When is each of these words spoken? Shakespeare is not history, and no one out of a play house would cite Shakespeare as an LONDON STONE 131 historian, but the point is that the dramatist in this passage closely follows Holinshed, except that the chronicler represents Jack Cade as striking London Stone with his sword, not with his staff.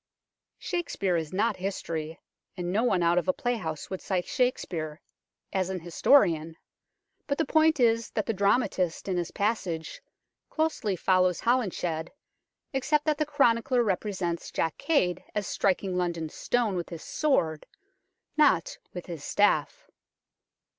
Shakespeare 0.57 1.15
is 1.15 1.31
not 1.31 1.57
history, 1.57 2.19
and 2.57 2.71
no 2.71 2.83
one 2.83 3.03
out 3.03 3.19
of 3.19 3.27
a 3.27 3.33
play 3.33 3.57
house 3.57 3.91
would 3.91 4.01
cite 4.01 4.25
Shakespeare 4.25 4.99
as 5.53 5.69
an 5.69 5.77
LONDON 5.77 5.91
STONE 5.91 6.11
131 6.11 6.45
historian, 6.55 6.57
but 7.27 7.37
the 7.37 7.45
point 7.45 7.79
is 7.79 8.09
that 8.15 8.25
the 8.25 8.33
dramatist 8.33 9.07
in 9.07 9.15
this 9.17 9.29
passage 9.29 10.01
closely 10.49 10.95
follows 10.95 11.41
Holinshed, 11.41 12.09
except 12.73 13.05
that 13.05 13.19
the 13.19 13.27
chronicler 13.27 13.83
represents 13.83 14.49
Jack 14.49 14.79
Cade 14.79 15.23
as 15.35 15.45
striking 15.45 15.95
London 15.95 16.29
Stone 16.29 16.75
with 16.75 16.89
his 16.89 17.03
sword, 17.03 17.67
not 18.35 18.79
with 18.95 19.05
his 19.05 19.23
staff. 19.23 19.87